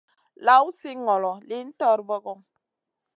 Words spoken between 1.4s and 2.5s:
lihn torbogo.